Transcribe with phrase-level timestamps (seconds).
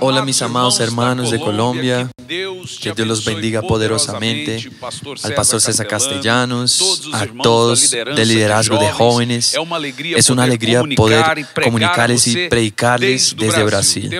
[0.00, 4.70] Hola mis amados hermanos de Colombia, que Dios los bendiga poderosamente,
[5.22, 9.56] al pastor César Castellanos, a todos del liderazgo de jóvenes.
[10.14, 11.24] Es una alegría poder
[11.64, 14.10] comunicarles y predicarles desde Brasil.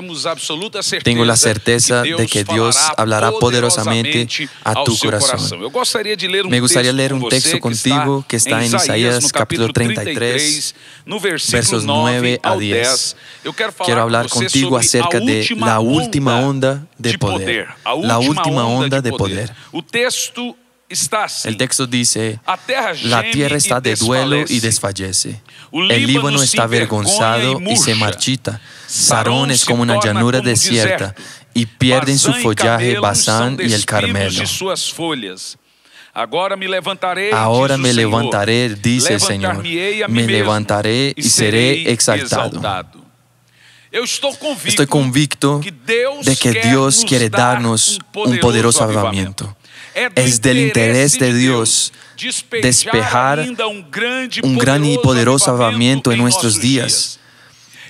[1.05, 4.27] Tengo la certeza de que Dios hablará poderosamente
[4.65, 5.61] a tu corazón.
[6.49, 10.75] Me gustaría leer un texto contigo que está en Isaías capítulo 33,
[11.53, 13.17] versos 9 a 10.
[13.85, 17.67] Quiero hablar contigo acerca de la última onda de poder.
[18.03, 19.53] La última onda de poder.
[21.45, 22.41] El texto dice,
[23.05, 25.41] la tierra está de duelo y desfallece.
[25.73, 28.61] El Líbano está avergonzado y se marchita.
[28.87, 31.15] Sarón es como una llanura desierta
[31.55, 34.43] y pierden su follaje Basán y el Carmelo.
[37.33, 39.63] Ahora me levantaré, dice el Señor.
[40.09, 42.61] Me levantaré y seré exaltado.
[43.93, 49.57] Estoy convicto de que Dios quiere darnos un poderoso avivamiento.
[50.15, 51.93] Es del interés de Dios
[52.63, 53.45] despejar
[54.43, 57.19] un gran y poderoso avivamiento en nuestros días.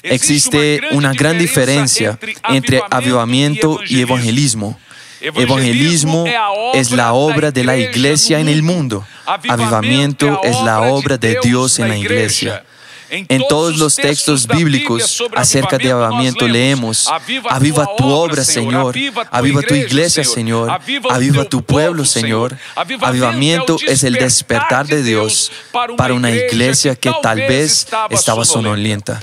[0.02, 4.78] Existe una gran diferencia entre avivamiento y evangelismo.
[5.20, 6.24] Evangelismo
[6.72, 9.06] es la obra de la iglesia en el mundo.
[9.26, 12.64] Avivamiento es la obra de Dios en la iglesia.
[13.10, 17.08] En todos los textos bíblicos acerca de avivamiento leemos,
[17.48, 18.94] aviva tu obra, Señor,
[19.30, 20.70] aviva tu iglesia, Señor,
[21.10, 22.56] aviva tu pueblo, Señor.
[23.00, 25.50] Avivamiento es el despertar de Dios
[25.96, 29.20] para una iglesia que tal vez estaba sonolienta.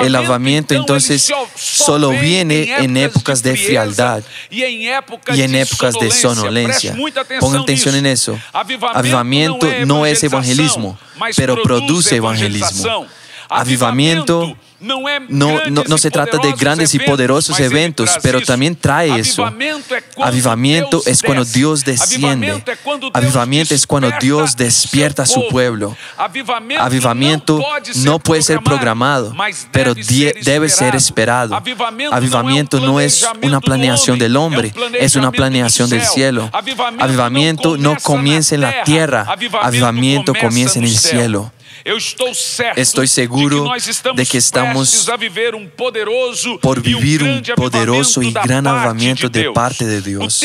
[0.00, 6.96] El avivamiento entonces solo viene en épocas de frialdad y en épocas de sonolencia.
[7.40, 8.38] Pongan atención en eso.
[8.52, 10.98] Avivamiento no es evangelismo,
[11.36, 13.06] pero produce evangelismo.
[13.48, 15.02] Avivamiento no,
[15.68, 19.44] no, se trata de grandes y poderosos eventos, pero también trae eso.
[20.22, 22.62] Avivamiento es cuando Dios desciende.
[23.12, 25.96] Avivamiento es cuando Dios despierta a su pueblo.
[26.78, 27.64] Avivamiento
[27.96, 29.34] no puede ser programado,
[29.72, 31.58] pero debe ser esperado.
[32.12, 36.50] Avivamiento no es una planeación del hombre, es una planeación del cielo.
[36.98, 39.26] Avivamiento no comienza en la tierra,
[39.62, 41.52] avivamiento comienza en el cielo.
[42.76, 43.70] Estoy seguro
[44.16, 45.08] de que estamos
[46.60, 50.42] por vivir un poderoso y gran avivamiento de parte de Dios.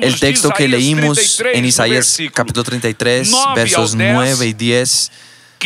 [0.00, 5.10] El texto que leímos en Isaías capítulo 33, versos 9 y 10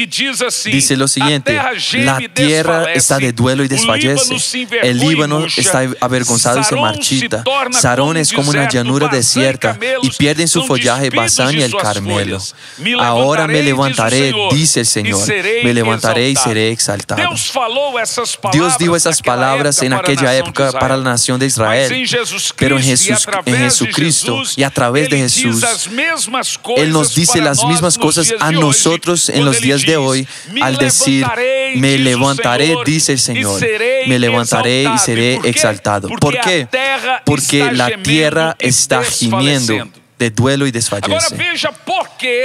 [0.06, 1.58] dice lo siguiente,
[1.94, 4.36] la tierra está de duelo y desfallece,
[4.82, 10.48] el Líbano está avergonzado y se marchita, Sarón es como una llanura desierta y pierden
[10.48, 12.38] su follaje Basán y el Carmelo.
[13.00, 15.26] Ahora me levantaré, dice el Señor,
[15.64, 17.22] me levantaré y seré exaltado.
[18.52, 22.06] Dios dijo esas palabras en aquella época para la nación de Israel,
[22.56, 25.64] pero en, Jesús, en Jesucristo y a través de Jesús,
[26.76, 30.26] Él nos dice las mismas cosas a nosotros en los días de hoy
[30.60, 31.26] al decir,
[31.76, 33.60] me levantaré, dice el Señor,
[34.06, 36.08] me levantaré y seré exaltado.
[36.20, 36.68] ¿Por qué?
[37.24, 39.88] Porque la tierra está gimiendo
[40.18, 41.36] de duelo y desfallece.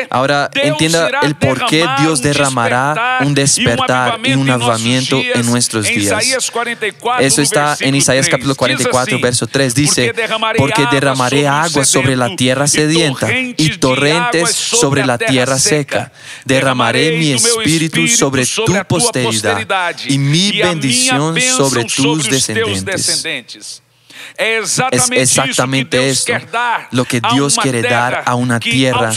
[0.09, 6.23] Ahora entienda el por qué Dios derramará un despertar y un avivamiento en nuestros días.
[7.19, 9.73] Eso está en Isaías capítulo 44, verso 3.
[9.73, 10.13] Dice,
[10.57, 16.12] porque derramaré agua sobre la tierra sedienta y torrentes sobre la tierra seca.
[16.45, 23.82] Derramaré mi espíritu sobre tu posteridad y mi bendición sobre tus descendientes.
[24.38, 24.79] Es
[25.11, 26.34] exactamente esto
[26.91, 29.11] lo que Dios quiere dar a una tierra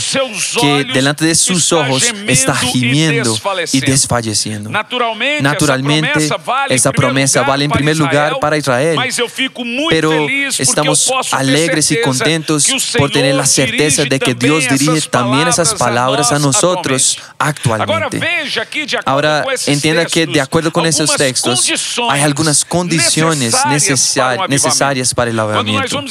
[0.59, 3.37] que delante de sus ojos está gimiendo
[3.71, 4.69] y desfalleciendo.
[4.69, 6.29] Naturalmente,
[6.69, 8.97] esa promesa vale en primer lugar para Israel,
[9.89, 12.67] pero estamos alegres y contentos
[12.97, 18.19] por tener la certeza de que Dios dirige también esas palabras a nosotros actualmente.
[19.05, 21.71] Ahora, entienda que de acuerdo con esos textos,
[22.09, 26.03] hay algunas condiciones necesarias para el lavamiento.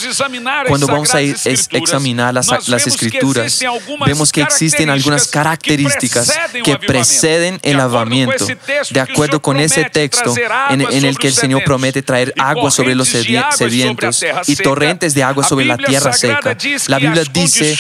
[0.69, 3.61] Cuando vamos a examinar las, las escrituras,
[4.07, 6.33] vemos que existen algunas características
[6.65, 8.47] que preceden el lavamiento.
[8.91, 10.35] De acuerdo con ese texto
[10.71, 15.45] en, el que el Señor promete traer agua sobre los sedientos y torrentes de agua
[15.45, 16.57] sobre la tierra seca.
[16.89, 17.77] La Biblia dice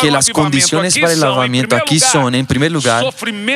[0.00, 3.04] que las condiciones para el lavamiento aquí son, en primer lugar,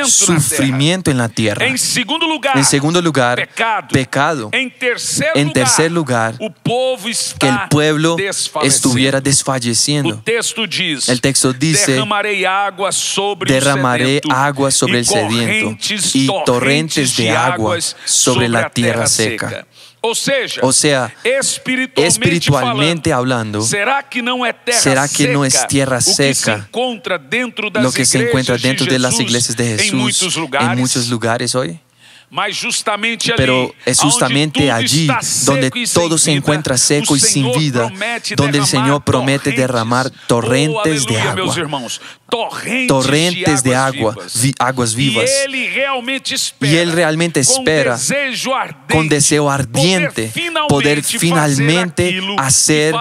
[0.06, 1.66] sufrimiento en la tierra.
[1.66, 3.48] En segundo lugar,
[3.90, 4.50] pecado.
[4.52, 6.34] En tercer lugar,
[7.38, 8.16] que el pueblo
[8.62, 10.22] estuviera desfalleciendo.
[11.08, 12.02] El texto dice,
[13.46, 15.76] derramaré agua sobre el sediento
[16.14, 19.66] y torrentes de agua sobre la tierra seca.
[20.62, 21.14] O sea,
[21.96, 26.68] espiritualmente hablando, ¿será que no es tierra seca
[27.74, 31.78] lo que se encuentra dentro de las iglesias de Jesús en muchos lugares hoy?
[33.36, 35.06] Pero es justamente allí
[35.44, 37.92] donde todo se encuentra seco y sin vida,
[38.36, 41.54] donde el Señor promete derramar torrentes de agua
[42.88, 44.16] torrentes de agua,
[44.58, 45.30] aguas vivas.
[46.60, 47.98] Y Él realmente espera
[48.90, 50.32] con deseo ardiente
[50.68, 52.94] poder finalmente hacer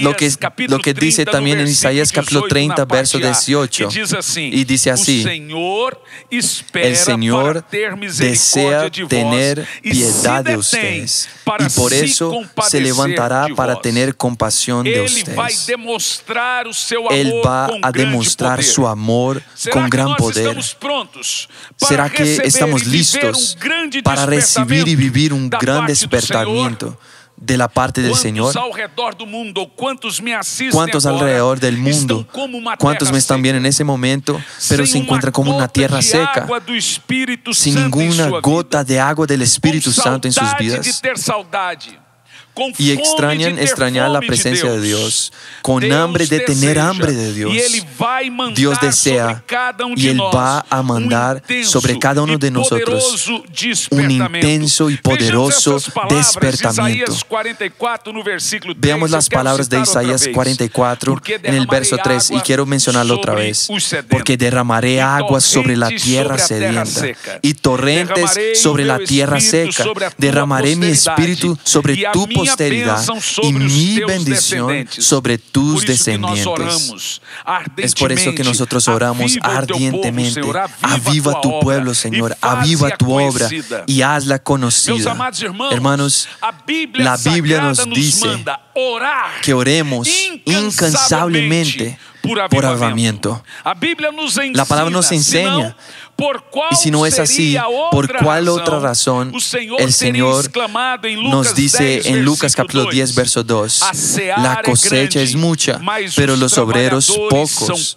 [0.00, 0.32] lo que,
[0.68, 3.88] lo que dice también en Isaías capítulo 30, verso 18.
[4.36, 5.24] Y dice así,
[6.74, 7.64] el Señor
[8.18, 11.28] desea tener piedad de ustedes
[11.58, 15.68] y por eso se levantará para tener compasión de ustedes.
[17.10, 20.56] Él va a demostrar mostrar su amor con gran poder.
[21.76, 23.56] ¿Será que estamos listos
[24.02, 26.98] para recibir y vivir un gran despertamiento?
[27.36, 28.54] de la parte del Señor?
[30.70, 32.26] ¿Cuántos alrededor del mundo?
[32.78, 36.46] ¿Cuántos me están viendo en ese momento, pero se encuentran como una tierra seca,
[37.52, 41.02] sin ninguna gota de agua del Espíritu Santo en sus vidas?
[42.78, 47.52] Y extrañan extrañar la presencia de Dios, con hambre de tener hambre de Dios.
[48.54, 49.42] Dios desea
[49.96, 53.30] y Él va a mandar sobre cada uno de nosotros
[53.90, 55.78] un intenso y poderoso
[56.08, 57.12] despertamiento.
[58.76, 63.68] Veamos las palabras de Isaías 44 en el verso 3 y quiero mencionarlo otra vez.
[64.08, 67.06] Porque derramaré aguas sobre la tierra sedienta
[67.42, 69.84] y torrentes sobre la tierra seca.
[70.18, 73.04] Derramaré mi espíritu sobre tu posteridad
[73.42, 77.20] y mi bendición sobre tus descendientes.
[77.76, 80.40] Es por eso que nosotros oramos ardientemente.
[80.82, 82.36] Aviva tu pueblo, Señor.
[82.40, 83.48] Aviva tu obra
[83.86, 85.16] y hazla conocida.
[85.70, 86.28] Hermanos,
[86.94, 88.44] la Biblia nos dice
[89.42, 90.08] que oremos
[90.44, 93.42] incansablemente por avivamiento.
[94.52, 95.76] La palabra nos enseña
[96.70, 97.56] y si no es así,
[97.90, 99.32] ¿por cuál otra razón
[99.78, 100.50] el Señor
[101.22, 103.82] nos dice en Lucas capítulo 10, verso 2,
[104.38, 105.80] la cosecha es mucha,
[106.16, 107.94] pero los obreros pocos?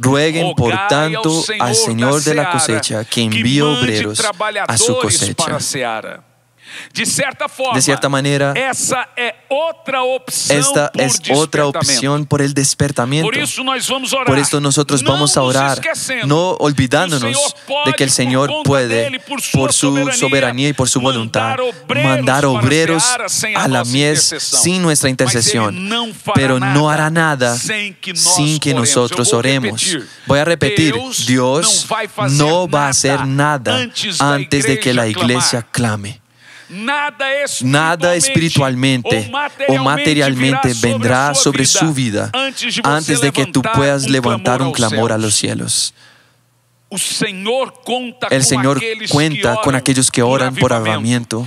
[0.00, 4.22] Rueguen por tanto al Señor de la cosecha que envíe obreros
[4.66, 5.58] a su cosecha.
[6.94, 9.34] De cierta manera, esta es
[11.30, 13.30] otra opción por el despertamiento.
[14.26, 15.80] Por esto nosotros vamos a orar,
[16.24, 17.54] no olvidándonos
[17.86, 19.20] de que el Señor puede,
[19.52, 21.56] por su soberanía y por su voluntad,
[21.88, 23.04] mandar obreros
[23.54, 29.96] a la mies sin nuestra intercesión, pero no hará nada sin que nosotros oremos.
[30.26, 30.94] Voy a repetir,
[31.26, 31.86] Dios
[32.30, 33.86] no va a hacer nada
[34.18, 36.20] antes de que la iglesia clame.
[36.68, 39.30] Nada espiritualmente
[39.68, 42.30] o materialmente vendrá sobre su vida
[42.84, 45.94] antes de que tú puedas levantar un clamor a los cielos.
[46.90, 48.80] El Señor
[49.10, 51.46] cuenta con aquellos que oran por avivamiento.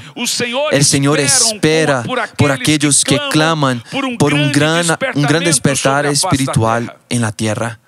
[0.71, 2.03] El Señor espera
[2.37, 3.83] por aquellos que claman
[4.19, 4.85] por un gran,
[5.15, 7.80] un gran despertar espiritual en la tierra.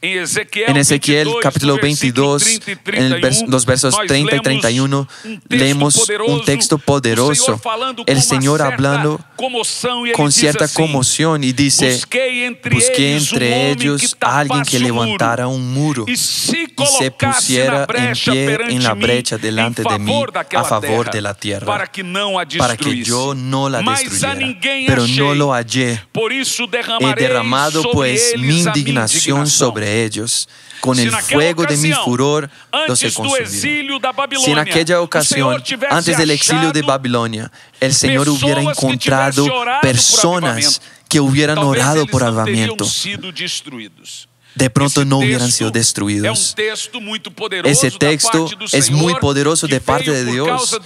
[0.00, 5.08] En Ezequiel capítulo 22, en los versos 30 y 31,
[5.48, 7.60] leemos un texto poderoso.
[8.06, 9.20] El Señor hablando
[10.14, 12.00] con cierta conmoción y dice,
[12.70, 18.84] busqué entre ellos a alguien que levantara un muro y se pusiera en pie en
[18.84, 20.22] la brecha delante de mí
[20.54, 21.66] a favor de la tierra,
[22.56, 24.36] para que yo no la destruyera.
[24.86, 26.00] Pero no lo hallé.
[27.00, 30.48] He derramado pues mi indignación sobre ellos.
[30.80, 32.48] Con el fuego de mi furor
[32.86, 34.00] los he consumido.
[34.44, 39.46] Si en aquella ocasión, antes del exilio de Babilonia, el Señor hubiera encontrado
[39.82, 42.84] personas que hubieran orado por avivamiento,
[44.58, 46.54] de pronto no hubieran sido destruidos.
[47.64, 50.78] Ese texto es muy poderoso de parte de Dios.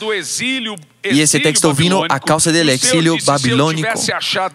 [1.05, 3.89] Y ese texto vino a causa del exilio babilónico.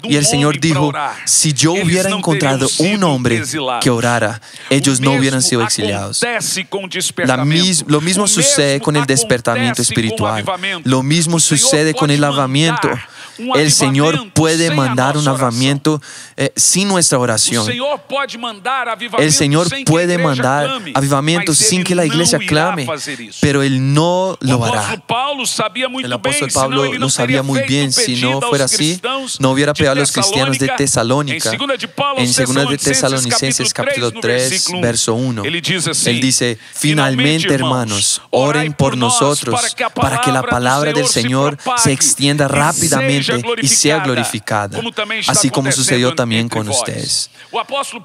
[0.03, 0.93] Y el Señor dijo,
[1.25, 3.43] si yo hubiera encontrado un hombre
[3.81, 6.21] que orara, ellos no hubieran sido exiliados.
[7.88, 10.45] lo mismo sucede con el despertamiento espiritual.
[10.83, 12.89] Lo mismo sucede con el lavamiento
[13.56, 16.01] El Señor puede mandar un avivamiento
[16.36, 17.67] eh, sin nuestra oración.
[19.17, 22.88] El Señor puede mandar avivamiento sin que la iglesia clame,
[23.41, 25.01] pero Él no lo hará.
[26.03, 27.91] El apóstol Pablo lo sabía muy bien.
[27.91, 29.00] Si no fuera así,
[29.39, 31.51] no hubiera pedido a los cristianos de Tesalónica.
[32.17, 39.75] En 2 de Tesalonicenses capítulo 3, verso 1, Él dice, finalmente hermanos, oren por nosotros
[39.94, 43.26] para que la palabra del Señor se extienda rápidamente
[43.62, 44.79] y sea glorificada,
[45.27, 47.29] así como sucedió también con ustedes.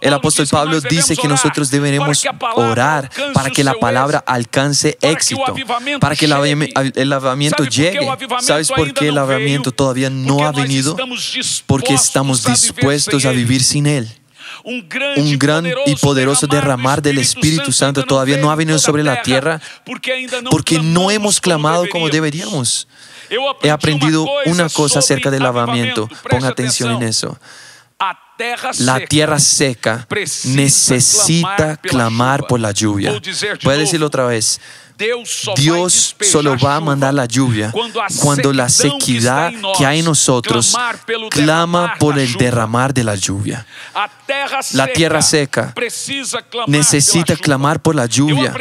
[0.00, 2.24] El apóstol Pablo dice que nosotros deberemos
[2.54, 5.54] orar para que la palabra alcance éxito,
[6.00, 8.08] para que el lavamiento llegue.
[8.40, 10.96] ¿Sabes por qué el lavamiento todavía no ha venido?
[11.66, 14.08] Porque estamos dispuestos a vivir sin Él.
[14.64, 19.60] Un gran y poderoso derramar del Espíritu Santo todavía no ha venido sobre la tierra
[20.50, 22.86] porque no hemos clamado como deberíamos.
[23.62, 26.08] He aprendido una cosa acerca del lavamiento.
[26.28, 27.38] Ponga atención en eso.
[28.78, 30.06] La tierra seca
[30.44, 33.12] necesita clamar por la lluvia.
[33.62, 34.60] Voy a decirlo otra vez.
[35.56, 37.72] Dios solo va a mandar la lluvia
[38.20, 40.76] cuando la sequedad que hay en nosotros
[41.30, 43.66] clama por el derramar de la lluvia.
[44.72, 45.74] La tierra seca
[46.66, 48.54] necesita clamar por la lluvia.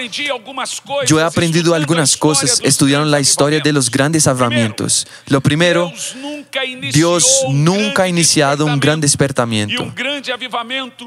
[1.05, 5.07] Yo he aprendido algunas cosas estudiando la historia de los grandes avivamientos.
[5.27, 5.91] Lo primero,
[6.91, 9.93] Dios nunca ha iniciado un gran despertamiento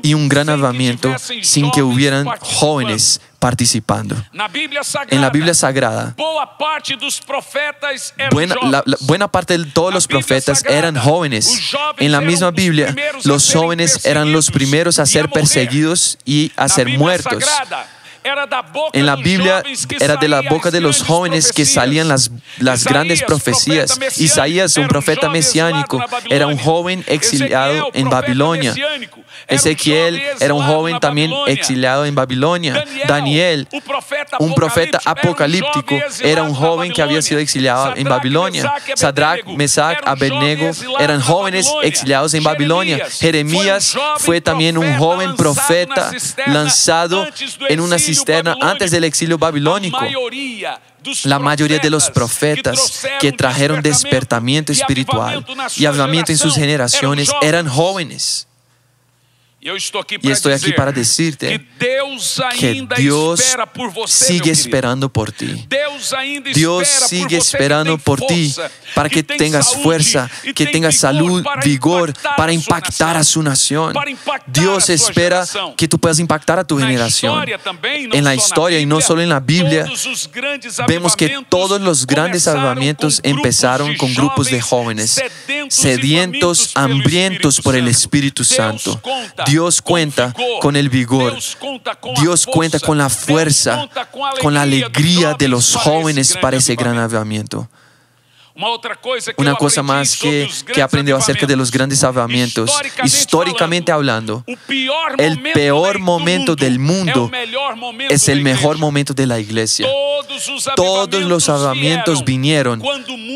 [0.02, 4.16] y un gran avivamiento sin que hubieran jóvenes participando.
[5.10, 6.14] En la Biblia Sagrada,
[8.30, 11.70] buena, la, buena parte de todos los profetas eran jóvenes.
[11.98, 16.88] En la misma Biblia, los jóvenes eran los primeros a ser perseguidos y a ser
[16.96, 17.44] muertos.
[18.92, 19.62] En la Biblia
[20.00, 23.98] era de la boca de los jóvenes que salían las, las grandes profecías.
[24.18, 28.74] Isaías, un profeta mesiánico, era un joven exiliado en Babilonia.
[29.46, 32.84] Ezequiel era un joven también exiliado en Babilonia.
[33.06, 33.68] Daniel,
[34.38, 38.72] un profeta apocalíptico, era un joven que había sido exiliado en Babilonia.
[38.94, 43.06] Sadrach, Mesach, Abednego eran jóvenes exiliados en Babilonia.
[43.10, 46.10] Jeremías fue también un joven profeta
[46.46, 47.26] lanzado
[47.68, 47.98] en una
[48.60, 49.98] antes del exilio babilónico.
[51.24, 55.44] La mayoría de los profetas que trajeron despertamiento espiritual
[55.76, 58.48] y hablamiento en sus generaciones eran jóvenes.
[60.20, 61.66] Y estoy aquí para decirte
[62.58, 63.56] que Dios
[64.06, 65.66] sigue esperando por ti.
[66.54, 68.54] Dios sigue esperando por ti
[68.94, 73.94] para que tengas fuerza, que tengas salud, vigor, para impactar a su nación.
[74.48, 75.46] Dios espera
[75.78, 77.46] que tú puedas impactar a tu generación.
[78.12, 79.86] En la historia y no solo en la Biblia,
[80.86, 85.22] vemos que todos los grandes avivamientos empezaron con grupos de jóvenes
[85.70, 89.00] sedientos, hambrientos por el Espíritu Santo.
[89.46, 91.36] Dios cuenta con el vigor.
[92.20, 93.88] Dios cuenta con la fuerza,
[94.40, 97.68] con la alegría de los jóvenes para ese gran avivamiento.
[99.36, 102.70] Una cosa más que, que aprendió acerca de los grandes avivamientos,
[103.02, 104.44] históricamente hablando,
[105.18, 107.30] el peor momento del mundo
[108.08, 109.88] es el mejor momento de la iglesia.
[110.76, 112.80] Todos los avivamientos vinieron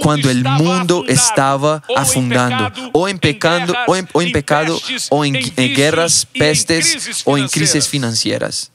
[0.03, 5.35] cuando el mundo estaba afundando, o en pecado, o en, pecado, o en
[5.75, 8.71] guerras, pestes, o en crisis financieras.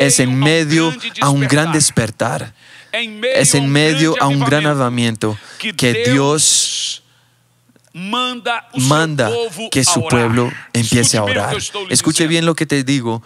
[0.00, 2.54] Es en medio a un gran despertar
[2.92, 5.38] es en medio a un gran avivamiento
[5.76, 7.02] que Dios
[7.92, 8.68] manda
[9.70, 11.56] que su pueblo empiece a orar.
[11.90, 13.22] Escuche bien lo que te digo.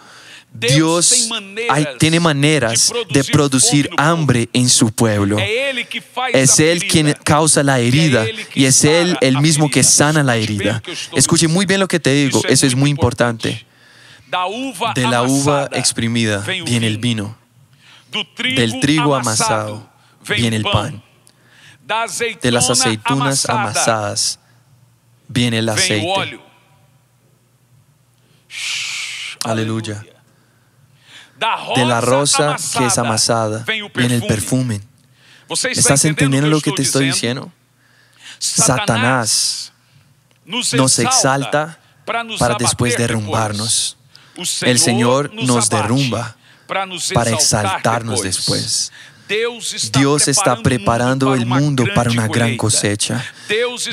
[0.53, 1.29] Dios
[1.97, 5.37] tiene maneras de producir hambre en su pueblo.
[6.31, 10.81] Es Él quien causa la herida y es Él el mismo que sana la herida.
[11.15, 13.65] Escuche muy bien lo que te digo, eso es muy importante.
[14.95, 17.42] De la uva exprimida viene el vino
[18.55, 19.89] del trigo amasado
[20.27, 21.03] viene el pan.
[22.41, 24.39] De las aceitunas amasadas
[25.27, 26.39] viene el aceite.
[29.43, 30.03] Aleluya.
[31.75, 34.81] De la rosa que es amasada viene el perfume.
[35.49, 37.51] ¿Estás entendiendo lo que te estoy diciendo?
[38.39, 39.73] Satanás
[40.45, 43.97] nos exalta para después derrumbarnos.
[44.61, 46.37] El Señor nos derrumba
[47.13, 48.91] para exaltarnos después.
[49.93, 53.23] Dios está preparando el mundo para una gran cosecha.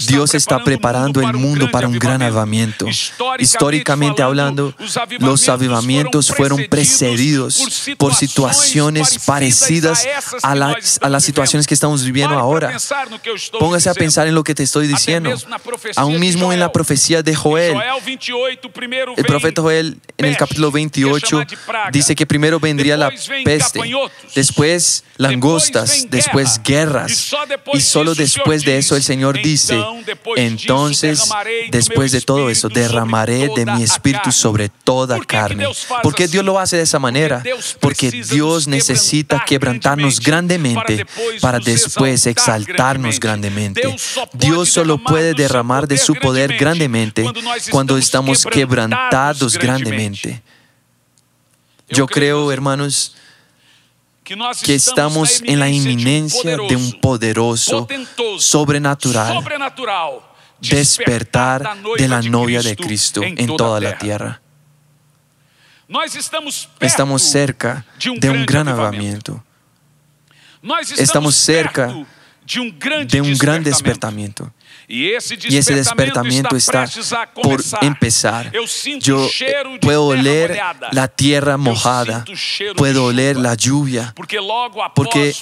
[0.06, 2.86] Dios está preparando el mundo para un gran avivamiento.
[3.38, 4.74] Históricamente hablando,
[5.18, 10.06] los avivamientos fueron precedidos por situaciones parecidas
[10.42, 12.76] a las, a las situaciones que estamos viviendo ahora.
[13.58, 15.34] Póngase a pensar en lo que te estoy diciendo.
[15.96, 17.76] Aún mismo en la profecía de Joel,
[19.16, 21.42] el profeta Joel en el capítulo 28
[21.92, 23.10] dice que primero vendría la
[23.44, 23.80] peste,
[24.34, 27.34] después langostas, después guerras.
[27.72, 29.82] Y solo después de eso el Señor dice,
[30.36, 31.28] entonces
[31.70, 35.66] después de todo eso derramaré de mi espíritu sobre toda carne.
[36.02, 37.42] ¿Por qué Dios lo hace de esa manera?
[37.80, 41.06] Porque Dios necesita quebrantarnos grandemente
[41.40, 43.96] para después exaltarnos grandemente.
[44.32, 47.24] Dios solo puede derramar de su poder grandemente
[47.70, 50.42] cuando estamos quebrantados grandemente.
[51.88, 53.16] Yo creo, hermanos,
[54.62, 57.88] que estamos en la inminencia de un poderoso,
[58.38, 59.42] sobrenatural
[60.60, 64.40] despertar de la novia de Cristo en toda la tierra.
[66.80, 67.84] Estamos cerca
[68.18, 69.42] de un gran avivamiento.
[70.96, 71.92] Estamos cerca
[73.06, 74.52] de un gran despertamiento.
[74.92, 76.84] Y ese despertamiento está
[77.32, 78.50] por empezar.
[78.98, 79.28] Yo
[79.80, 82.24] puedo oler la tierra mojada,
[82.76, 84.12] puedo oler la lluvia,
[84.96, 85.32] porque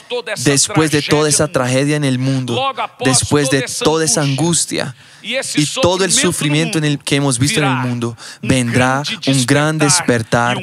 [0.45, 2.61] después de toda esa tragedia en el mundo,
[3.03, 7.69] después de toda esa angustia, y todo el sufrimiento en el que hemos visto en
[7.69, 10.59] el mundo, vendrá un gran despertar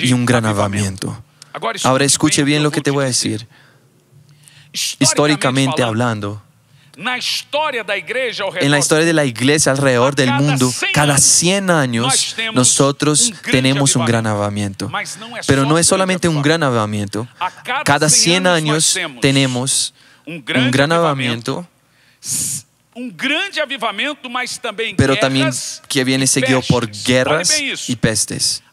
[0.00, 1.24] y un gran avamiento.
[1.82, 3.48] Ahora escuche bien lo que te voy a decir.
[5.00, 6.40] Históricamente hablando,
[6.98, 14.04] en la historia de la iglesia alrededor del mundo, cada 100 años nosotros tenemos un
[14.04, 14.90] gran avivamiento.
[15.46, 17.28] Pero no es solamente un gran avivamiento.
[17.84, 19.94] Cada 100 años tenemos
[20.26, 21.68] un gran avivamiento.
[24.96, 25.50] Pero también
[25.86, 28.64] que viene seguido por guerras y pestes.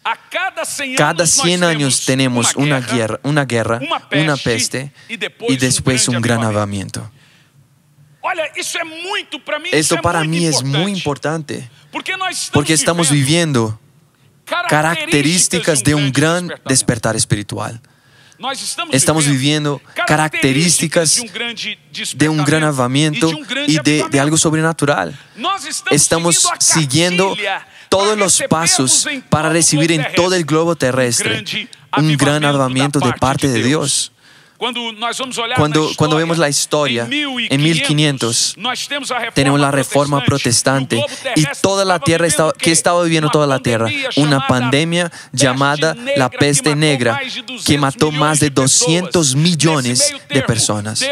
[0.97, 3.79] Cada 100 años tenemos una guerra, una, guerra,
[4.11, 7.11] una peste y después un gran avivamiento.
[9.71, 11.69] Esto para mí es muy importante
[12.51, 13.79] porque estamos viviendo
[14.45, 17.81] características de un gran despertar espiritual.
[18.91, 21.21] Estamos viviendo características
[22.15, 23.31] de un gran avivamiento
[23.67, 25.17] y de, algo sobrenatural.
[25.91, 27.35] Estamos siguiendo
[27.89, 31.45] todos los pasos para recibir en todo el globo terrestre
[31.97, 34.11] un gran avivamiento de parte de Dios.
[34.57, 38.55] Cuando, cuando vemos la historia, en 1500
[39.33, 41.03] tenemos la reforma protestante.
[41.35, 46.29] y toda la tierra estaba, que estaba viviendo toda la tierra, una pandemia llamada la
[46.29, 47.19] peste negra
[47.65, 51.03] que mató más de 200 millones de personas.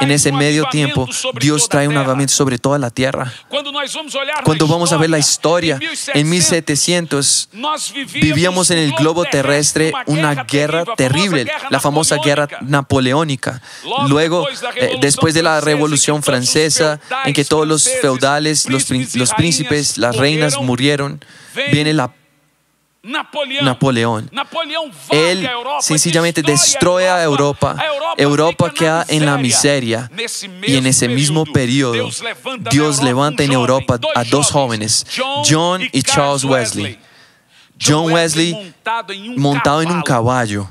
[0.00, 1.08] En ese medio tiempo,
[1.40, 3.32] Dios trae un avivamiento sobre toda la tierra.
[4.44, 5.80] Cuando vamos a ver la historia,
[6.12, 7.48] en 1700
[8.12, 13.60] vivíamos en el globo terrestre una guerra terrible, la famosa guerra napoleónica napoleónica.
[14.08, 19.98] Luego, eh, después de la Revolución Francesa, en que todos los feudales, los, los príncipes,
[19.98, 21.24] las reinas murieron,
[21.72, 22.12] viene la
[23.62, 24.30] Napoleón.
[25.10, 25.46] Él
[25.80, 27.76] sencillamente destruye a Europa.
[28.16, 30.10] Europa queda en la miseria.
[30.66, 32.08] Y en ese mismo periodo,
[32.70, 35.06] Dios levanta en Europa a dos jóvenes,
[35.46, 36.98] John y Charles Wesley.
[37.78, 38.74] John Wesley
[39.36, 40.68] montado en un caballo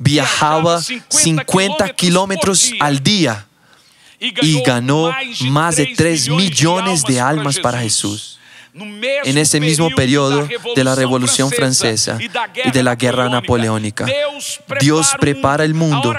[0.00, 3.46] viajaba 50 kilómetros al día.
[4.18, 5.10] y ganó
[5.48, 8.39] más de 3 millones de almas para Jesús
[8.74, 12.18] en ese mismo periodo de la Revolución Francesa
[12.64, 14.06] y de la Guerra Napoleónica.
[14.80, 16.14] Dios prepara el mundo.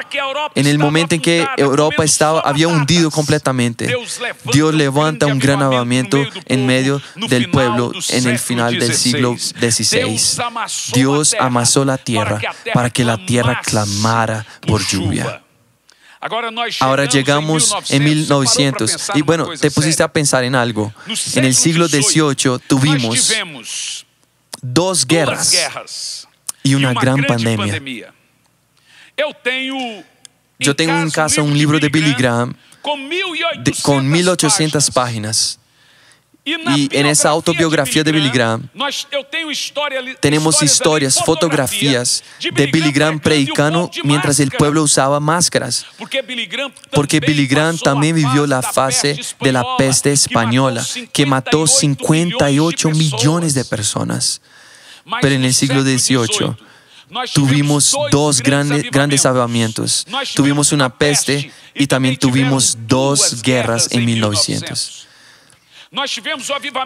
[0.56, 3.94] En el momento en que Europa estaba, había hundido completamente,
[4.52, 10.20] Dios levanta un gran avivamiento en medio del pueblo en el final del siglo XVI.
[10.94, 12.40] Dios amasó la tierra
[12.74, 15.41] para que la tierra clamara por lluvia.
[16.80, 20.94] Ahora llegamos en 1900 y bueno, te pusiste a pensar en algo.
[21.36, 24.06] En el siglo XVIII tuvimos
[24.62, 26.28] dos guerras
[26.64, 28.14] y una gran pandemia.
[30.60, 32.56] Yo tengo en casa un libro de Billy Graham
[33.82, 35.61] con 1800 páginas.
[36.44, 38.68] Y en esa autobiografía de Billy Graham
[40.20, 42.24] tenemos historias, fotografías
[42.56, 45.86] de Billy Graham predicando mientras el pueblo usaba máscaras.
[45.98, 53.54] Porque Billy Graham también vivió la fase de la peste española que mató 58 millones
[53.54, 54.42] de personas.
[55.22, 56.56] Pero en el siglo XVIII
[57.36, 60.08] tuvimos dos grandes, grandes avivamientos.
[60.34, 65.11] Tuvimos una peste y también tuvimos dos guerras en 1900.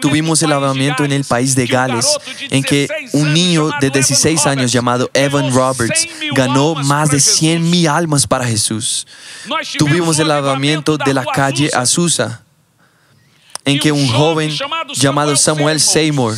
[0.00, 2.18] Tuvimos el avivamiento en el país de Gales,
[2.50, 7.86] en que un niño de 16 años llamado Evan Roberts ganó más de 100 mil
[7.86, 9.06] almas para Jesús.
[9.78, 12.42] Tuvimos el avivamiento de la calle Azusa,
[13.64, 14.50] en que un joven
[14.94, 16.34] llamado Samuel Seymour,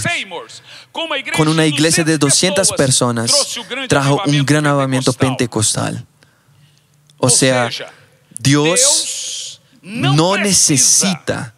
[1.35, 6.05] con una iglesia de 200 personas, trajo un gran avivamiento pentecostal.
[7.17, 7.71] O sea,
[8.39, 11.55] Dios no necesita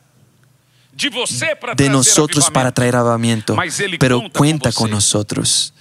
[1.77, 3.57] de nosotros para traer avivamiento,
[3.99, 5.73] pero cuenta con nosotros.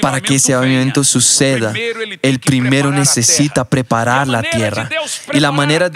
[0.00, 1.72] Para que ese avivamiento suceda,
[2.20, 4.88] el primero necesita preparar la tierra.
[5.32, 5.88] Y la manera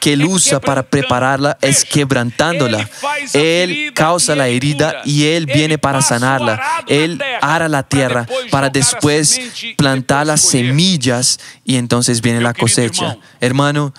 [0.00, 2.88] que Él usa para prepararla es quebrantándola.
[3.32, 6.60] Él causa la herida y Él viene para sanarla.
[6.88, 9.40] Él ara la tierra para después
[9.78, 13.16] plantar las semillas y entonces viene la cosecha.
[13.40, 13.94] Hermano,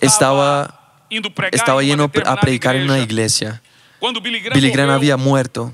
[0.00, 0.77] estaba
[1.52, 3.62] estaba lleno a predicar en una iglesia.
[4.54, 5.72] Billy Graham había muerto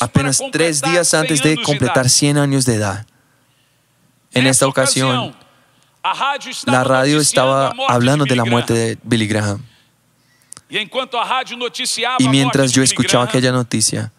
[0.00, 3.06] apenas tres días antes de completar 100 años de edad.
[4.32, 5.34] En esta ocasión,
[6.66, 9.64] la radio estaba hablando de la muerte de Billy Graham.
[10.70, 14.12] Y mientras yo escuchaba aquella noticia,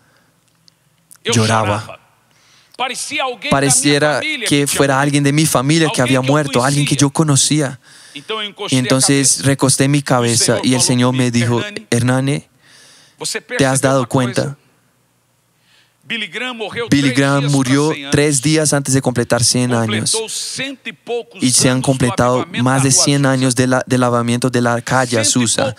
[1.23, 1.99] lloraba.
[3.51, 7.79] Pareciera que fuera alguien de mi familia que había muerto, alguien que yo conocía.
[8.69, 12.47] Y entonces recosté mi cabeza y el Señor me dijo, Hernane,
[13.57, 14.57] ¿te has dado cuenta?
[16.09, 20.17] Billy Graham murió tres días antes de completar 100 años.
[21.39, 25.75] y se han completado más de 100 años del lavamiento de la calle Azusa,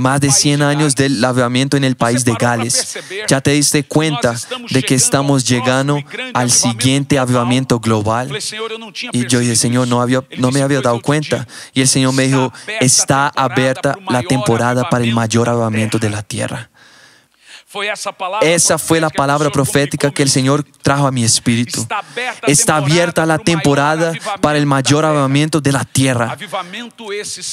[0.00, 2.98] más de 100 años del lavamiento en el país de Gales.
[3.28, 4.34] Ya te diste cuenta
[4.70, 6.02] de que estamos llegando
[6.34, 8.36] al siguiente avivamiento global.
[9.12, 11.46] Y yo dije, Señor, no, había, no me había dado cuenta.
[11.72, 16.22] Y el Señor me dijo, está abierta la temporada para el mayor avivamiento de la
[16.22, 16.70] tierra.
[18.42, 21.86] Esa fue la palabra profética que el Señor trajo a mi espíritu.
[22.46, 26.36] Está abierta la temporada para el mayor avivamiento de la tierra.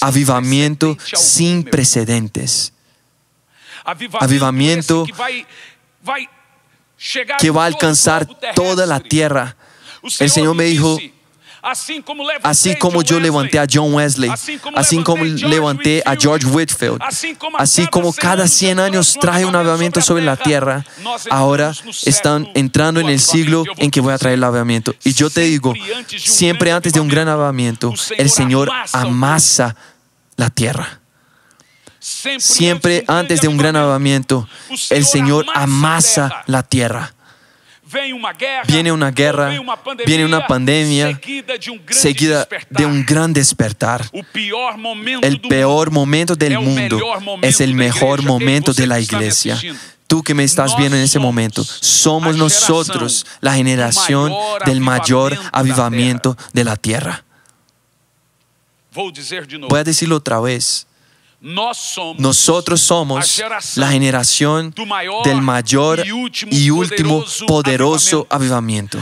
[0.01, 2.73] Avivamiento sin precedentes.
[4.19, 5.05] Avivamiento
[7.39, 9.55] que va a alcanzar toda la tierra.
[10.19, 10.97] El Señor me dijo,
[12.43, 14.30] Así como yo levanté a John Wesley,
[14.76, 16.99] así como levanté a George Whitfield,
[17.58, 20.86] así como cada 100 años traje un avivamiento sobre la tierra,
[21.30, 21.73] ahora
[22.06, 24.93] están entrando en el siglo en que voy a traer el avivamiento.
[25.06, 25.73] Y yo te digo,
[26.17, 29.76] siempre antes de un gran avivamiento, el Señor amasa
[30.36, 30.99] la tierra.
[31.99, 34.49] Siempre antes de un gran avivamiento,
[34.89, 37.13] el Señor amasa la tierra
[38.67, 39.49] viene una guerra,
[40.06, 41.19] viene una pandemia
[41.89, 44.06] seguida de un gran despertar.
[44.12, 46.99] El peor momento del mundo
[47.41, 49.60] es el mejor momento de la iglesia.
[50.08, 54.34] Tú que me estás viendo en ese momento, somos nosotros la generación
[54.65, 57.23] del mayor avivamiento de la tierra.
[58.93, 60.86] Voy a decirlo otra vez.
[61.43, 63.43] Nosotros somos
[63.75, 64.73] la generación
[65.25, 66.01] del mayor
[66.49, 68.97] y último poderoso avivamiento.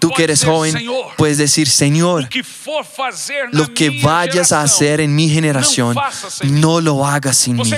[0.00, 0.74] Tú que eres joven,
[1.18, 2.26] puedes decir, Señor,
[3.52, 5.94] lo que vayas a hacer en mi generación,
[6.44, 7.70] no lo hagas sin mí.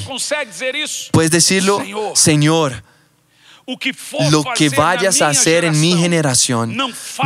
[1.11, 1.83] Puedes decirlo,
[2.15, 2.85] Señor,
[4.31, 6.77] lo que vayas a hacer en mi generación,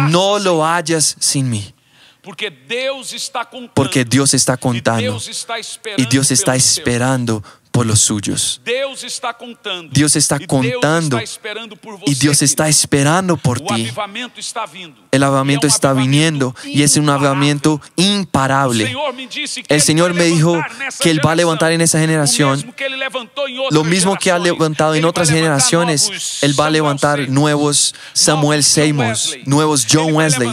[0.08, 1.74] no lo hagas sin mí.
[2.22, 5.18] Porque Dios está contando.
[5.96, 8.60] Y Dios está esperando por los suyos.
[8.64, 11.18] Dios está contando
[12.06, 13.90] y Dios está esperando por ti.
[15.10, 18.94] El avivamiento está viniendo y es un avivamiento imparable.
[19.68, 20.62] El Señor me dijo
[21.00, 22.72] que Él va a levantar en esa generación.
[23.70, 26.42] lo mismo que ha levantado en otras generaciones.
[26.42, 30.50] Él va a levantar nuevos Samuel Seymour, nuevos John Wesley,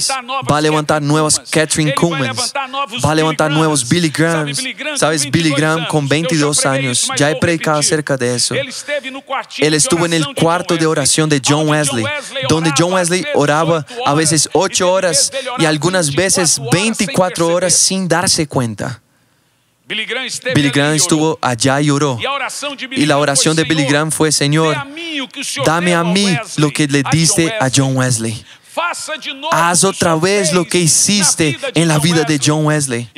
[0.50, 2.54] va a levantar nuevos Catherine Cummins,
[3.06, 4.54] va a levantar nuevos Billy Graham.
[4.96, 5.30] ¿Sabes?
[5.30, 8.56] Billy Graham con 22 años ya he predicado acerca de eso.
[8.56, 12.06] Él estuvo en el cuarto de oración de John Wesley,
[12.48, 18.48] donde John Wesley oraba a veces ocho horas y algunas veces 24 horas sin darse
[18.48, 19.02] cuenta.
[19.90, 22.20] Billy Graham estuvo allá y oró.
[22.92, 24.78] Y la oración de Billy Graham fue, Señor,
[25.66, 28.46] dame a mí lo que le diste a John Wesley.
[29.52, 33.10] Haz otra vez lo que hiciste en la vida de John Wesley.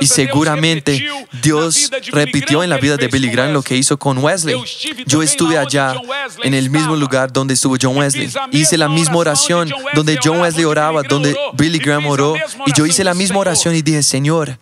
[0.00, 1.08] Y seguramente
[1.42, 4.56] Dios repitió en la vida de Billy Graham lo que hizo con Wesley.
[5.06, 5.94] Yo estuve allá
[6.42, 8.30] en el mismo lugar donde estuvo John Wesley.
[8.52, 12.34] Hice la misma oración donde John Wesley oraba, donde Billy Graham oró.
[12.66, 14.58] Y yo hice la misma oración y dije, Señor,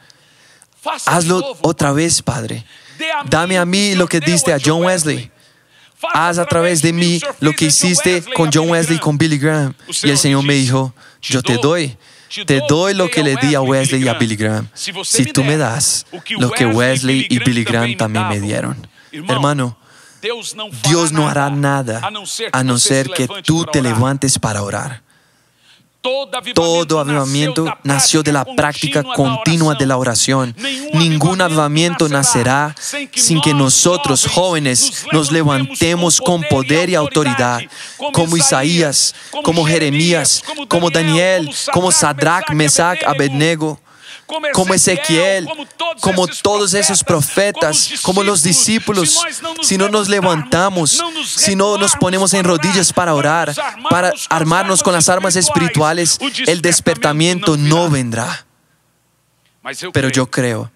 [1.07, 2.65] hazlo otra vez, Padre.
[3.29, 5.31] Dame a mí lo que diste a John Wesley.
[6.12, 9.75] Haz a través de mí lo que hiciste con John Wesley y con Billy Graham.
[10.03, 11.97] Y el Señor me dijo, yo te doy.
[12.45, 14.69] Te doy lo que le di a Wesley y a Billy Graham.
[14.75, 16.07] Si tú me das
[16.38, 18.87] lo que Wesley y Billy Graham también me dieron.
[19.12, 19.79] Hermano,
[20.88, 22.01] Dios no hará nada
[22.53, 25.06] a no ser que tú te levantes para orar.
[26.55, 30.55] Todo avivamiento nació de la práctica continua de la oración.
[30.92, 32.75] Ningún avivamiento nacerá
[33.14, 37.61] sin que nosotros jóvenes nos levantemos con poder y autoridad,
[38.12, 43.81] como Isaías, como Jeremías, como Daniel, como Sadrach, Mesach, Abednego
[44.53, 45.49] como Ezequiel,
[46.01, 49.19] como todos esos profetas, como los discípulos,
[49.62, 53.55] si no nos levantamos, si no nos ponemos en rodillas para orar,
[53.89, 58.47] para armarnos con las armas espirituales, el despertamiento no vendrá.
[59.93, 60.71] Pero yo creo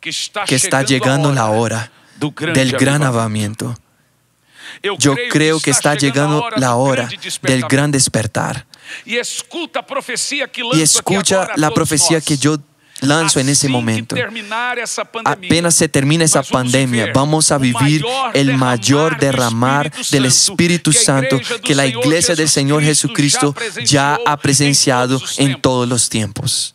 [0.00, 0.10] que
[0.54, 1.90] está llegando la hora
[2.54, 3.76] del gran avamiento.
[4.98, 7.08] Yo creo que está llegando la hora
[7.42, 8.66] del gran despertar.
[9.04, 9.16] Y
[10.80, 12.58] escucha la profecía que yo
[13.00, 14.16] lanzo en ese momento.
[15.24, 18.04] Apenas se termina esa pandemia, vamos a vivir
[18.34, 23.54] el mayor derramar del Espíritu Santo que la iglesia del Señor Jesucristo
[23.84, 26.74] ya ha presenciado en todos los tiempos.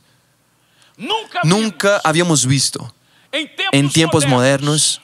[1.43, 2.93] Nunca habíamos visto
[3.71, 5.01] en tiempos modernos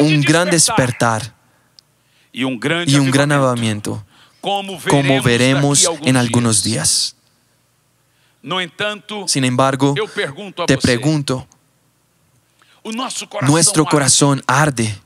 [0.00, 1.35] un gran despertar
[2.36, 2.60] y un
[3.10, 4.04] gran avamiento
[4.42, 7.16] como veremos en algunos días.
[9.26, 9.94] Sin embargo,
[10.66, 11.48] te pregunto,
[13.40, 14.96] ¿nuestro corazón arde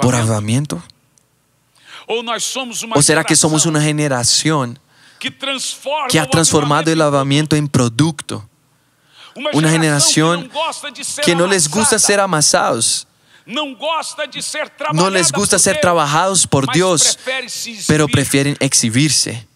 [0.00, 0.82] por avivamiento?
[2.94, 4.78] ¿O será que somos una generación
[6.08, 8.48] que ha transformado el avivamiento en producto?
[9.52, 10.50] Una generación
[11.22, 13.06] que no les gusta ser amasados,
[14.92, 17.18] no les gusta ser trabajados por Dios,
[17.86, 19.46] pero prefieren exhibirse.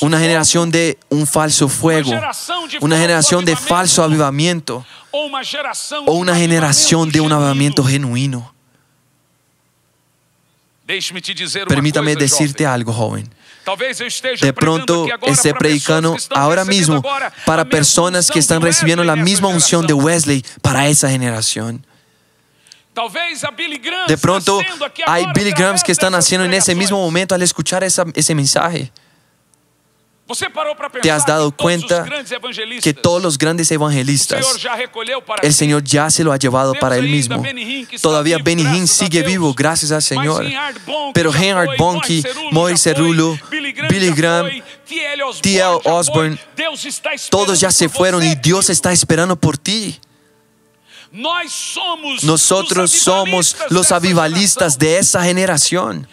[0.00, 2.12] Una generación de un falso fuego,
[2.80, 8.54] una generación de falso avivamiento o una generación de un avivamiento genuino.
[11.66, 13.28] Permítame decirte algo, joven.
[14.40, 17.02] De pronto esté predicando ahora mismo
[17.44, 21.84] para personas que están recibiendo la misma unción de Wesley para esa generación.
[24.08, 24.60] De pronto
[25.06, 28.90] hay Billy Grahams que están haciendo en ese mismo momento al escuchar ese mensaje.
[31.02, 32.06] ¿Te has dado cuenta
[32.82, 34.44] que todos los grandes evangelistas,
[35.42, 37.42] el Señor ya se lo ha llevado para él mismo?
[38.02, 40.44] Todavía Benny Hinn sigue vivo, gracias al Señor.
[41.14, 44.48] Pero Heinrich Bonnke, Moisés Cerulo, Billy Graham,
[44.86, 45.80] T.L.
[45.84, 46.38] Osborne,
[47.30, 49.98] todos ya se fueron y Dios está esperando por ti.
[52.22, 56.06] Nosotros somos los avivalistas de esa generación.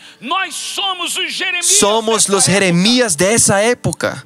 [1.62, 4.24] Somos los Jeremías de esa época.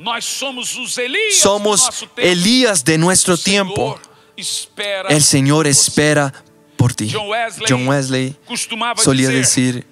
[1.31, 3.99] Somos Elías de nuestro tiempo.
[5.09, 6.33] El Señor espera
[6.79, 7.11] por ti.
[7.67, 8.33] John Wesley
[9.03, 9.85] solía decir,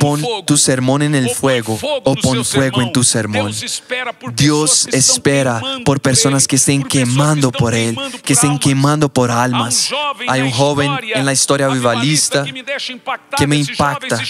[0.00, 3.54] pon tu sermón en el fuego o pon fuego en tu sermón.
[4.34, 9.90] Dios espera por personas que estén quemando por Él, que estén quemando por almas.
[10.26, 12.44] Hay un joven en la historia vivalista
[13.36, 14.20] que me impacta.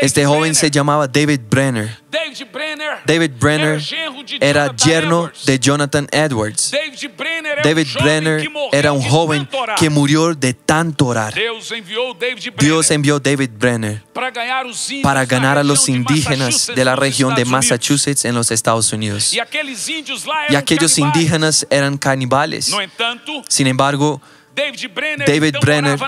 [0.00, 2.02] Este joven se llamaba David Brenner.
[3.06, 3.80] David Brenner
[4.40, 6.72] era yerno de Jonathan Edwards.
[7.62, 11.11] David Brenner era un joven que murió de tanto
[12.58, 14.02] Dios envió David Brenner
[15.02, 19.32] para ganar a los indígenas de la región de Massachusetts en los Estados Unidos.
[19.34, 22.74] Y aquellos indígenas eran caníbales.
[23.48, 24.20] Sin embargo,
[24.54, 25.98] David Brenner,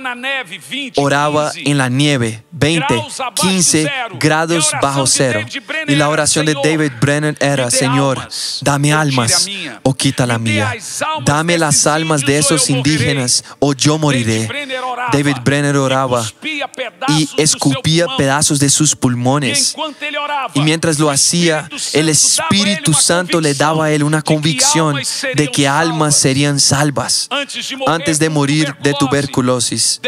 [0.97, 3.03] oraba en la nieve, 20,
[3.35, 5.41] 15 grados bajo cero.
[5.87, 8.29] Y la oración de David Brenner era, Señor,
[8.61, 9.49] dame almas
[9.83, 10.75] o quita la mía.
[11.25, 14.49] Dame las almas de esos indígenas o yo moriré.
[15.13, 16.25] David Brenner oraba
[17.09, 19.75] y escupía pedazos de sus pulmones.
[20.55, 25.01] Y mientras lo hacía, el Espíritu Santo le daba a él una convicción
[25.35, 27.29] de que almas serían salvas.
[27.87, 30.01] Antes de morir de tuberculosis,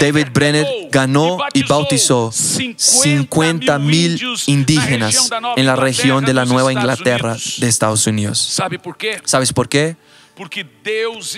[0.00, 7.36] David Brenner ganó y bautizó 50 mil indígenas en la región de la Nueva Inglaterra
[7.58, 8.38] de Estados Unidos.
[9.24, 9.96] ¿Sabes por qué?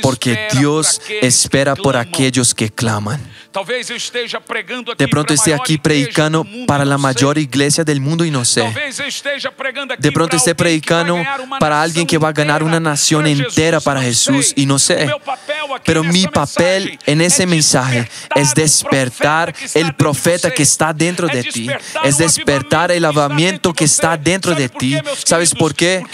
[0.02, 3.20] Porque Dios espera por aquellos que claman.
[3.52, 8.72] De pronto esté aquí predicando para la mayor iglesia del mundo y no sé.
[9.98, 11.20] De pronto esté predicando
[11.58, 15.10] para alguien que va a ganar una nación entera para Jesús y no sé.
[15.84, 21.68] Pero mi papel en ese mensaje es despertar el profeta que está dentro de ti.
[22.04, 24.96] Es despertar el lavamiento que está dentro de ti.
[25.24, 26.04] ¿Sabes por qué?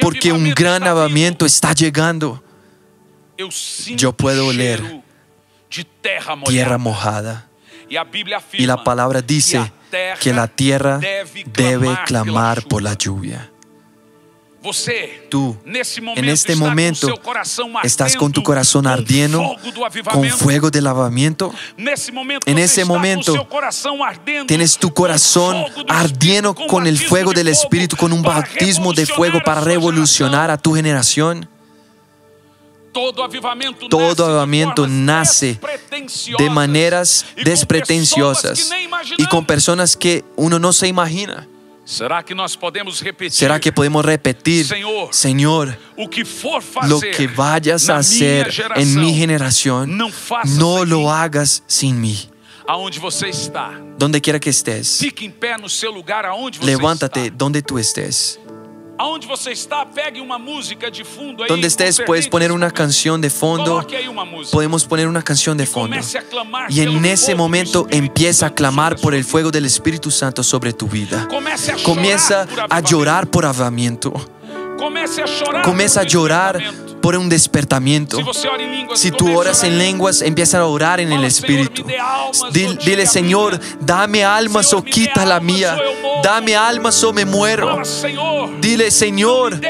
[0.00, 2.42] Porque un gran lavamiento está llegando.
[3.96, 5.03] Yo puedo leer
[6.46, 7.48] tierra mojada.
[8.52, 9.72] Y la palabra dice
[10.20, 11.00] que la tierra
[11.46, 13.50] debe clamar por la lluvia.
[15.28, 17.20] Tú, en este momento,
[17.82, 19.56] estás con tu corazón ardiendo
[20.10, 21.52] con fuego de lavamiento.
[21.76, 23.46] En ese momento,
[24.46, 29.60] tienes tu corazón ardiendo con el fuego del Espíritu, con un bautismo de fuego para
[29.60, 31.46] revolucionar a tu generación.
[32.94, 35.58] Todo avivamiento nace
[36.38, 38.70] de maneras despretenciosas
[39.18, 41.46] y con personas que uno no se imagina.
[41.84, 43.32] ¿Será que nós podemos repetir?
[43.32, 48.50] ¿Será que podemos repetir, Señor, Señor, o que for fazer lo que vayas a hacer
[48.76, 51.08] en mi generación, no lo mim.
[51.08, 52.30] hagas sin mí?
[52.66, 53.72] aonde você está?
[53.98, 57.36] Donde quiera que estés, Fique em pé no seu lugar aonde você levántate está.
[57.36, 58.40] donde tú estés.
[61.48, 63.86] Donde estés puedes poner una canción de fondo.
[64.52, 65.96] Podemos poner una canción de fondo.
[65.96, 70.42] A clamar Y en ese momento empieza a clamar por el fuego del Espíritu Santo
[70.42, 71.28] sobre tu vida.
[71.84, 74.12] Comienza a llorar por avivamiento.
[75.64, 76.62] Comienza a por llorar
[77.04, 78.16] por un despertamiento.
[78.94, 81.84] Si tú oras en lenguas, empieza a orar en el Espíritu.
[82.50, 85.76] Dile, Señor, dame almas o quita la mía.
[86.22, 87.82] Dame almas o me muero.
[88.58, 89.60] Dile, Señor,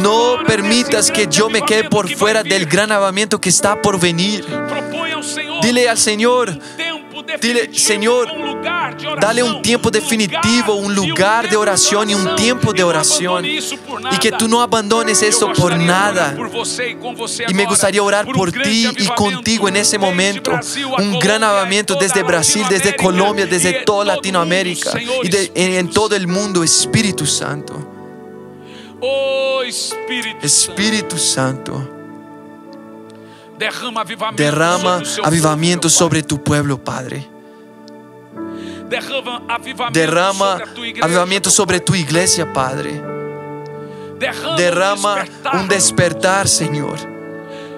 [0.00, 4.46] no permitas que yo me quede por fuera del gran avivamiento que está por venir.
[5.62, 6.56] Dile al Señor,
[7.40, 8.28] Dile, Señor,
[9.20, 13.44] dale un tiempo definitivo, un lugar de oración y un tiempo de oración.
[13.44, 16.36] Y que tú no abandones eso por nada.
[17.48, 20.52] Y me gustaría orar por ti y contigo en ese momento.
[20.98, 26.14] Un gran avivamiento desde Brasil, desde Colombia, desde toda Latinoamérica y de- en, en todo
[26.16, 27.92] el mundo, Espíritu Santo.
[29.00, 29.62] Oh
[30.42, 31.95] Espíritu Santo,
[33.58, 37.26] derrama sobre avivamiento sobre tu pueblo, Padre.
[39.92, 43.02] Derrama sobre avivamiento sobre tu iglesia, Padre.
[44.56, 46.98] derrama, un despertar, Señor.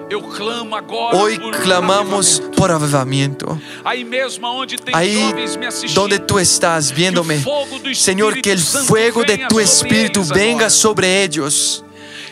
[0.09, 3.59] Eu clamo agora Hoy por clamamos por avivamiento.
[4.07, 7.43] Mesmo onde tem Ahí me donde tú estás viéndome,
[7.83, 11.85] que Señor, que el fuego de tu Espíritu venga sobre ellos.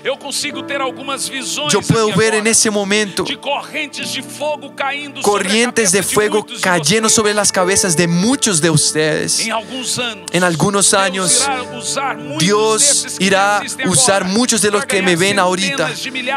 [0.08, 4.72] Eu consigo ter algumas visões Yo puedo ver en ese momento de correntes de fogo
[4.72, 9.42] caindo corrientes a de fuego de cayendo sobre las cabezas de muchos de ustedes.
[9.42, 14.62] Em alguns anos, En algunos Deus años, irá usar muitos Dios irá assistem usar muchos
[14.62, 15.92] de los que me ven ahorita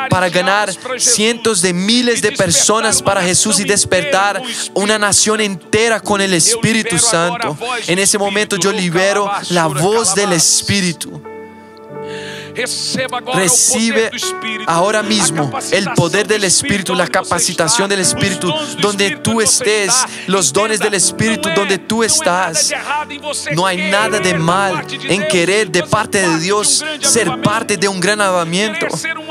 [0.09, 4.43] para ganar cientos de miles e de personas para Jesús y despertar
[4.75, 7.57] una nación entera con el Espíritu a Santo.
[7.87, 10.33] En ese momento yo libero la voz del.
[10.33, 11.30] Espíritu.
[13.35, 14.11] Recibe
[14.67, 19.93] ahora mismo el poder del Espíritu, la capacitación del Espíritu, donde tú estés,
[20.27, 22.71] los dones del Espíritu donde tú estás.
[22.71, 27.09] em No hay nada de da mal en querer de parte de Dios um grande
[27.09, 28.87] ser parte de un gran avivamiento.
[28.87, 29.31] Querer ser um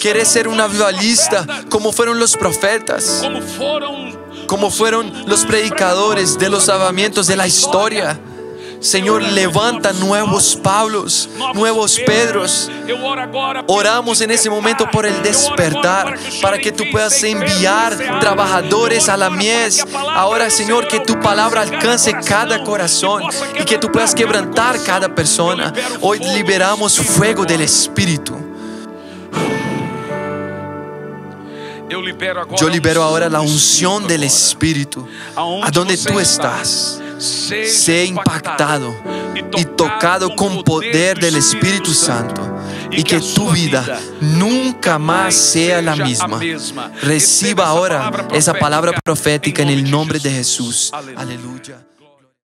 [0.00, 3.22] Quieres ser un avivalista como fueron los profetas,
[4.46, 8.18] como fueron los predicadores de los avivamientos de la historia.
[8.80, 12.70] Señor, levanta nuevos Pablos, nuevos Pedros.
[13.66, 19.30] Oramos en ese momento por el despertar, para que tú puedas enviar trabajadores a la
[19.30, 19.84] mies.
[19.92, 23.22] Ahora, Señor, que tu palabra alcance cada corazón
[23.58, 25.72] y que tú puedas quebrantar cada persona.
[26.00, 28.34] Hoy liberamos fuego del Espíritu.
[32.58, 35.06] Yo libero ahora la unción del Espíritu.
[35.36, 38.94] A donde tú está, estás, sé impactado
[39.56, 42.42] y tocado con poder del Espíritu Santo
[42.90, 46.40] y que tu vida nunca más sea la misma.
[47.02, 50.92] Reciba ahora esa palabra profética en el nombre de Jesús.
[51.16, 51.78] Aleluya.